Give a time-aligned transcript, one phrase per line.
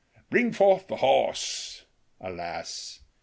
[0.31, 1.85] "Bring forth the horse!"
[2.19, 3.03] Alas